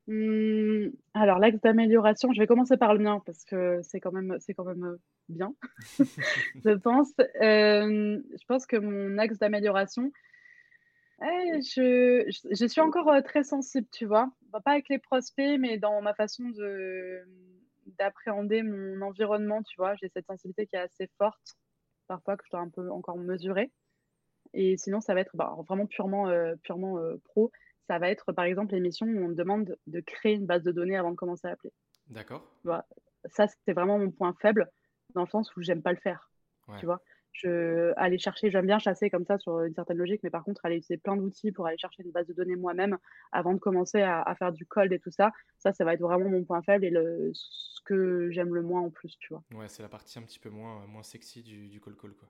[0.08, 4.36] Mmh, alors, l'axe d'amélioration, je vais commencer par le mien parce que c'est quand même,
[4.56, 4.96] quand même euh,
[5.28, 5.54] bien,
[6.64, 7.12] je pense.
[7.40, 10.10] Euh, je pense que mon axe d'amélioration,
[11.22, 14.32] eh, je, je, suis encore euh, très sensible, tu vois.
[14.50, 17.20] Pas avec les prospects, mais dans ma façon de,
[17.98, 19.94] d'appréhender mon environnement, tu vois.
[19.94, 21.56] J'ai cette sensibilité qui est assez forte,
[22.08, 23.70] parfois que je dois un peu encore mesurer.
[24.52, 26.28] Et sinon, ça va être bah, vraiment purement,
[26.64, 27.52] purement pro
[27.92, 30.72] ça va être par exemple l'émission où on me demande de créer une base de
[30.72, 31.74] données avant de commencer à appeler.
[32.08, 32.42] D'accord.
[33.26, 34.70] ça, c'est vraiment mon point faible,
[35.14, 36.30] dans le sens où j'aime pas le faire.
[36.78, 37.02] Tu vois
[37.32, 40.64] je, aller chercher, j'aime bien chasser comme ça sur une certaine logique, mais par contre,
[40.64, 42.98] aller utiliser plein d'outils pour aller chercher une base de données moi-même
[43.32, 46.28] avant de commencer à, faire du cold et tout ça, ça, ça va être vraiment
[46.28, 49.42] mon point faible et le, ce que j'aime le moins en plus, tu vois.
[49.54, 52.28] Ouais, c'est la partie un petit peu moins, moins sexy du, du call call, quoi.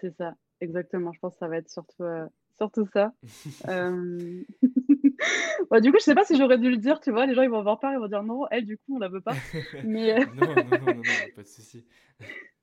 [0.00, 1.12] C'est ça, exactement.
[1.12, 2.26] Je pense que ça va être surtout, euh,
[2.58, 3.12] surtout ça.
[3.68, 4.42] euh...
[5.70, 7.26] bah, du coup, je sais pas si j'aurais dû le dire, tu vois.
[7.26, 9.08] Les gens, ils vont avoir peur, ils vont dire non, elle, du coup, on la
[9.08, 9.34] veut pas.
[9.84, 10.20] Mais...
[10.20, 11.02] Euh, non, non, non, non,
[11.34, 11.86] pas de souci.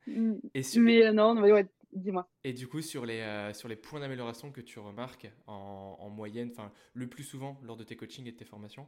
[0.07, 2.29] Et Mais euh, non, ouais, dis-moi.
[2.43, 6.49] Et du coup, sur les, sur les points d'amélioration que tu remarques en, en moyenne,
[6.51, 8.87] enfin, le plus souvent lors de tes coachings et de tes formations?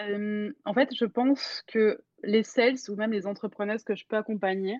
[0.00, 4.78] En fait, je pense que les sales ou même les entrepreneurs que je peux accompagner,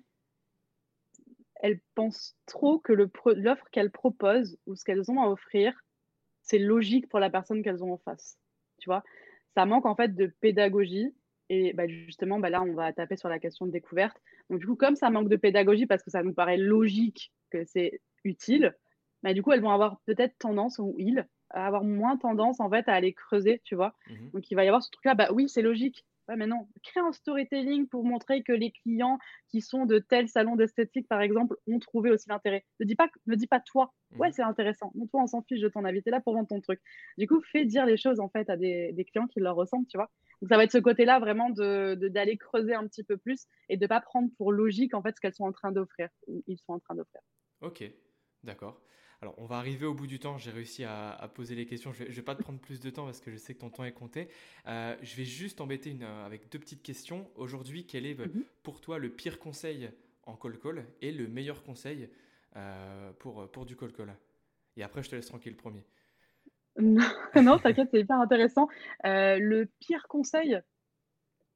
[1.60, 5.72] elles pensent trop que l'offre qu'elles proposent ou ce qu'elles ont à offrir,
[6.42, 8.38] c'est logique pour la personne qu'elles ont en face.
[8.78, 9.02] Tu vois,
[9.54, 11.14] ça manque en fait de pédagogie.
[11.50, 14.16] Et bah, justement, bah, là, on va taper sur la question de découverte.
[14.50, 17.64] Donc, du coup, comme ça manque de pédagogie parce que ça nous paraît logique que
[17.64, 18.76] c'est utile,
[19.22, 22.68] bah, du coup, elles vont avoir peut-être tendance, ou ils, à avoir moins tendance en
[22.68, 23.94] fait à aller creuser, tu vois?
[24.08, 26.68] Mmh Donc, il va y avoir ce truc-là, bah oui, c'est logique, Ouais, mais non,
[26.82, 31.22] crée un storytelling pour montrer que les clients qui sont de tel salon d'esthétique, par
[31.22, 32.66] exemple, ont trouvé aussi l'intérêt.
[32.80, 33.94] Ne dis pas, ne dis pas toi.
[34.18, 34.32] Ouais, mmh.
[34.32, 34.92] c'est intéressant.
[34.94, 36.02] Non, toi, on s'en fiche de ton avis.
[36.02, 36.80] T'es là pour vendre ton truc.
[37.16, 39.96] Du coup, fais dire les choses en fait à des, clients qui leur ressemblent, tu
[39.96, 40.10] vois.
[40.42, 43.78] Donc, ça va être ce côté-là vraiment de d'aller creuser un petit peu plus et
[43.78, 46.08] de pas prendre pour logique en fait ce qu'elles sont en train d'offrir.
[46.46, 47.22] Ils sont en train d'offrir.
[47.62, 47.90] Ok,
[48.44, 48.80] d'accord.
[49.20, 50.38] Alors, on va arriver au bout du temps.
[50.38, 51.92] J'ai réussi à, poser les questions.
[51.92, 53.70] Je ne vais, pas te prendre plus de temps parce que je sais que ton
[53.70, 54.28] temps est compté.
[54.66, 57.28] Euh, je vais juste embêter une, euh, avec deux petites questions.
[57.34, 58.44] Aujourd'hui, quel est mhm.
[58.62, 59.90] pour toi le pire conseil
[60.24, 62.08] en call call et le meilleur conseil
[62.56, 64.14] euh, pour, pour du call call
[64.76, 65.82] Et après, je te laisse tranquille le premier.
[66.78, 68.68] non, t'inquiète, c'est hyper intéressant.
[69.02, 70.60] le pire conseil,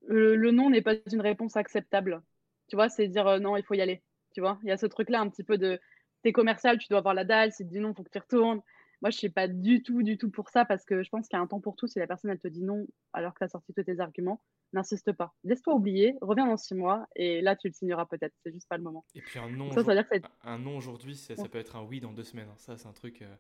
[0.08, 2.22] le, le non n'est pas une réponse acceptable.
[2.66, 4.02] Tu vois, c'est dire non, il faut y aller.
[4.34, 5.78] Tu vois, il y a ce truc-là un petit peu de
[6.22, 7.52] t'es commercial, tu dois avoir la dalle.
[7.52, 8.62] Si tu dis non, il faut que tu retournes.
[9.02, 11.26] Moi, je ne suis pas du tout, du tout pour ça parce que je pense
[11.26, 11.88] qu'il y a un temps pour tout.
[11.88, 14.40] Si la personne, elle te dit non alors que tu as sorti tous tes arguments,
[14.72, 15.34] n'insiste pas.
[15.42, 18.34] Laisse-toi oublier, reviens dans six mois et là, tu le signeras peut-être.
[18.44, 19.04] C'est juste pas le moment.
[19.16, 20.04] Et puis un non, ça, dire
[20.44, 22.48] un non aujourd'hui, ça, peut être un oui dans deux semaines.
[22.58, 23.36] Ça, c'est un truc, euh,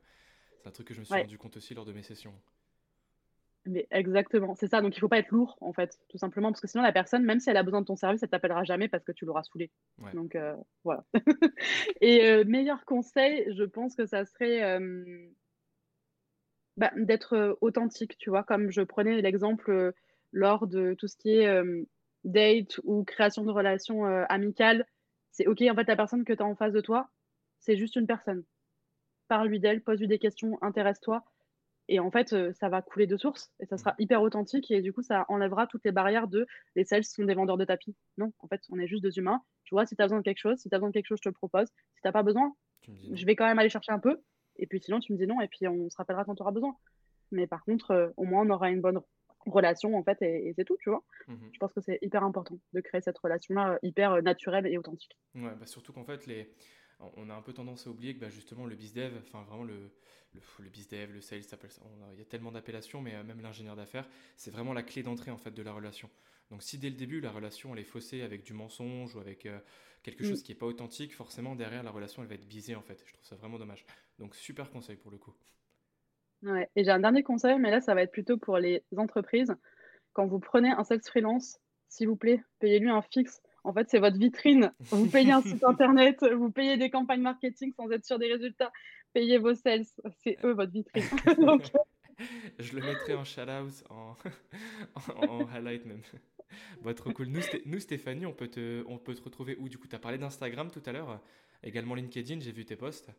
[0.58, 2.34] c'est un truc que je me suis rendu compte aussi lors de mes sessions.
[3.64, 4.80] Mais exactement, c'est ça.
[4.80, 7.24] Donc il faut pas être lourd en fait, tout simplement, parce que sinon la personne,
[7.24, 9.44] même si elle a besoin de ton service, elle t'appellera jamais parce que tu l'auras
[9.44, 9.70] saoulé.
[10.14, 11.04] Donc euh, voilà.
[12.00, 15.28] et euh, meilleur conseil, je pense que ça serait euh,
[16.76, 19.92] bah, d'être authentique, tu vois, comme je prenais l'exemple
[20.32, 21.62] lors de tout ce qui est
[22.24, 24.86] date ou création de relations amicales.
[25.30, 27.08] C'est ok, en fait, la personne que tu as en face de toi,
[27.60, 28.42] c'est juste une personne.
[29.28, 31.24] Parle-lui d'elle, pose-lui des questions, intéresse-toi
[31.88, 34.80] et en fait, euh, ça va couler de source et ça sera hyper authentique et
[34.80, 37.94] du coup, ça enlèvera toutes les barrières de les sales sont des vendeurs de tapis.
[38.18, 39.42] Non, en fait, on est juste deux humains.
[39.64, 41.06] Tu vois, si tu as besoin de quelque chose, si tu as besoin de quelque
[41.06, 41.68] chose, je te le propose.
[41.68, 42.54] Si tu n'as pas besoin,
[43.12, 44.20] je vais quand même aller chercher un peu.
[44.56, 46.52] Et puis sinon, tu me dis non et puis on se rappellera quand tu auras
[46.52, 46.76] besoin.
[47.30, 49.00] Mais par contre, euh, au moins, on aura une bonne
[49.46, 51.02] relation en fait et, c'est tout, tu vois.
[51.26, 54.78] Mmh je pense que c'est hyper important de créer cette relation-là euh, hyper naturelle et
[54.78, 55.18] authentique.
[55.34, 56.52] Ouais, bah surtout qu'en fait, les
[57.16, 59.90] on a un peu tendance à oublier que bah, justement le bizdev, enfin vraiment le,
[60.34, 61.42] le, le bizdev, le sales,
[62.12, 65.30] il y a tellement d'appellations, mais euh, même l'ingénieur d'affaires, c'est vraiment la clé d'entrée
[65.30, 66.10] en fait de la relation.
[66.50, 69.46] Donc si dès le début la relation elle est faussée avec du mensonge ou avec
[69.46, 69.58] euh,
[70.02, 70.44] quelque chose mm.
[70.44, 73.02] qui n'est pas authentique, forcément derrière la relation elle va être biaisée en fait.
[73.06, 73.84] Je trouve ça vraiment dommage.
[74.18, 75.34] Donc super conseil pour le coup.
[76.42, 79.54] Ouais, et j'ai un dernier conseil, mais là ça va être plutôt pour les entreprises.
[80.12, 83.98] Quand vous prenez un sales freelance, s'il vous plaît, payez-lui un fixe en fait, c'est
[83.98, 84.72] votre vitrine.
[84.80, 88.72] Vous payez un site internet, vous payez des campagnes marketing sans être sûr des résultats.
[89.12, 89.84] Payez vos sales.
[90.22, 91.04] C'est eux votre vitrine.
[92.58, 94.14] Je le mettrai en shout-out, en,
[95.54, 96.02] highlight même.
[96.82, 97.28] Bon, trop cool.
[97.28, 100.18] Nous, Stéphanie, on peut, te, on peut te retrouver où Du coup, tu as parlé
[100.18, 101.20] d'Instagram tout à l'heure,
[101.62, 103.10] également LinkedIn, j'ai vu tes posts.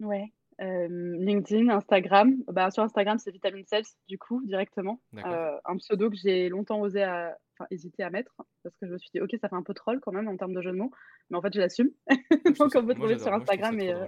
[0.00, 2.36] Ouais, euh, LinkedIn, Instagram.
[2.48, 5.00] Bah, sur Instagram, c'est Vitamine Sales, du coup, directement.
[5.16, 8.92] Euh, un pseudo que j'ai longtemps osé à, enfin, hésité à mettre parce que je
[8.92, 10.70] me suis dit, ok, ça fait un peu troll quand même en termes de jeu
[10.70, 10.90] de mots,
[11.30, 11.90] mais en fait, je l'assume.
[12.58, 13.92] Donc, on peut trouver sur Instagram et.
[13.92, 14.06] Euh,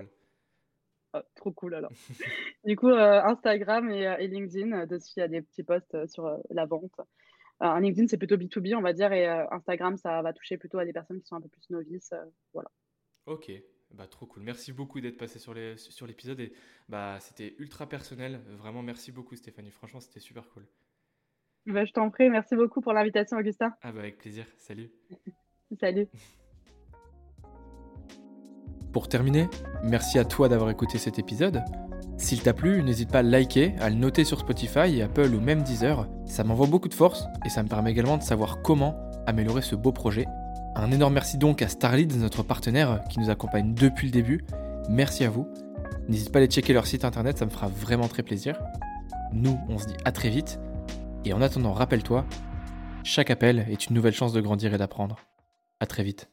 [1.14, 1.92] oh, trop cool alors.
[2.64, 7.00] du coup, Instagram et, LinkedIn, dessus, il y a des petits posts sur la vente.
[7.60, 10.84] Un LinkedIn, c'est plutôt B2B, on va dire, et Instagram, ça va toucher plutôt à
[10.84, 12.12] des personnes qui sont un peu plus novices.
[12.52, 12.70] voilà.
[13.26, 13.50] Ok,
[13.90, 14.42] bah, trop cool.
[14.42, 16.40] Merci beaucoup d'être passé sur l'épisode.
[16.40, 16.52] et
[16.88, 18.40] bah, c'était ultra personnel.
[18.58, 19.70] Vraiment, merci beaucoup, Stéphanie.
[19.70, 20.66] Franchement, c'était super cool.
[21.66, 22.30] Bah, je t'en prie.
[22.30, 23.72] Merci beaucoup pour l'invitation, Augustin.
[23.82, 24.46] Ah bah, avec plaisir.
[24.56, 24.90] Salut.
[25.80, 26.08] Salut.
[28.92, 29.48] Pour terminer,
[29.82, 31.62] merci à toi d'avoir écouté cet épisode.
[32.16, 35.40] S'il t'a plu, n'hésite pas à le liker, à le noter sur Spotify, Apple ou
[35.40, 36.08] même Deezer.
[36.24, 39.74] Ça m'envoie beaucoup de force et ça me permet également de savoir comment améliorer ce
[39.74, 40.24] beau projet.
[40.76, 44.40] Un énorme merci donc à Starlead, notre partenaire qui nous accompagne depuis le début.
[44.88, 45.46] Merci à vous.
[46.08, 48.58] N'hésite pas à aller checker leur site internet, ça me fera vraiment très plaisir.
[49.34, 50.58] Nous, on se dit à très vite.
[51.26, 52.24] Et en attendant, rappelle-toi,
[53.02, 55.18] chaque appel est une nouvelle chance de grandir et d'apprendre.
[55.80, 56.30] À très vite.